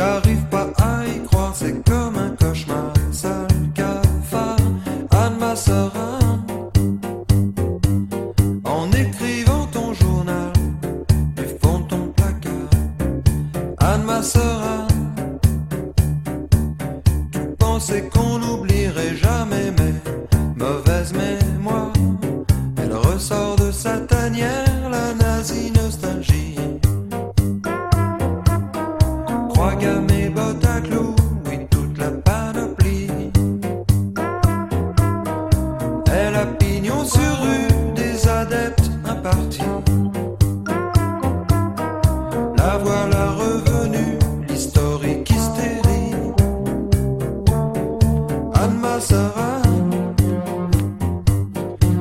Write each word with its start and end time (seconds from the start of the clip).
J'arrive 0.00 0.44
pas 0.46 0.66
à 0.78 1.04
y 1.04 1.22
croire, 1.26 1.52
c'est 1.54 1.84
comme 1.84 2.16
un 2.16 2.30
cauchemar. 2.30 2.90
Sale 3.12 3.46
cafard, 3.74 4.56
Anne 5.10 5.36
ma 5.38 5.48
Massarin. 5.48 6.42
En 8.64 8.90
écrivant 8.92 9.66
ton 9.66 9.92
journal, 9.92 10.52
du 11.36 11.44
fond 11.60 11.80
ton 11.82 12.08
placard, 12.16 12.70
Anne 13.76 14.04
Massarin. 14.04 14.88
Tu 17.30 17.40
pensais 17.58 18.08
qu'on 18.08 18.40
oublie. 18.40 18.69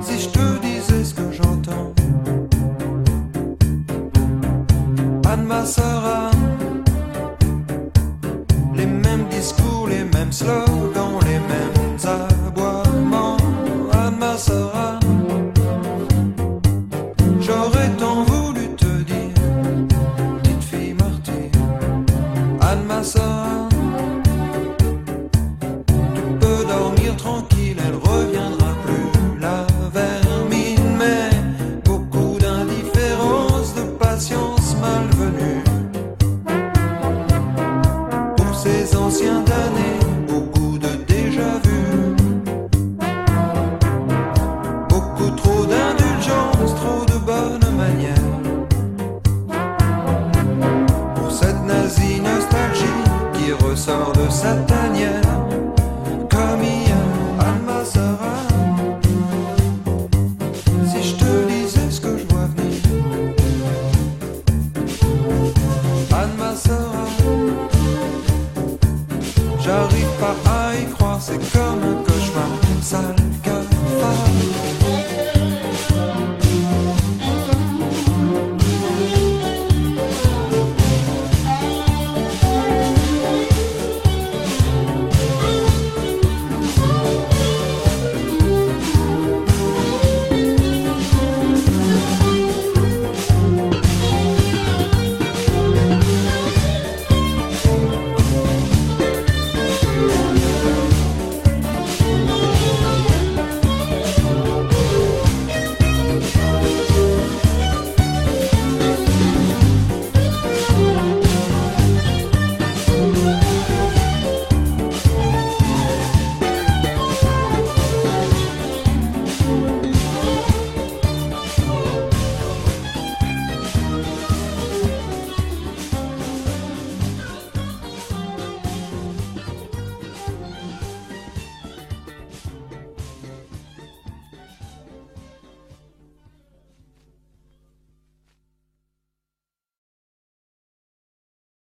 si 0.01 0.19
je 0.19 0.29
te 0.29 0.59
disais 0.61 1.03
ce 1.03 1.13
que 1.13 1.31
j'entends. 1.31 1.93
Anne 5.25 5.43
Massara, 5.43 6.31
les 8.75 8.85
mêmes 8.85 9.25
discours, 9.29 9.87
les 9.87 10.03
mêmes 10.03 10.31
slogans. 10.31 10.68
des 38.89 38.97
anciens 38.97 39.43
beaucoup 40.27 40.77
de 40.77 40.89
déjà 41.07 41.49
vu. 41.63 42.15
Beaucoup 44.89 45.29
trop 45.35 45.65
d'indulgence, 45.65 46.75
trop 46.75 47.05
de 47.05 47.17
bonnes 47.25 47.75
manières. 47.75 48.15
Pour 51.15 51.31
cette 51.31 51.63
nazie 51.65 52.21
nostalgie 52.21 53.03
qui 53.33 53.51
ressort 53.53 54.13
de 54.13 54.29
sa 54.29 54.53
tête. 54.55 54.88